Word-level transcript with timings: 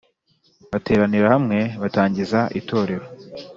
bateranira 0.71 1.27
hamwe 1.35 1.59
batangiza 1.81 2.39
itorero 2.59 3.05